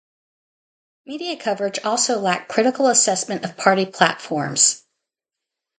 Media 1.05 1.37
coverage 1.37 1.77
also 1.83 2.17
lacked 2.19 2.49
critical 2.49 2.87
assessment 2.87 3.45
of 3.45 3.55
party 3.55 3.85
platforms. 3.85 4.83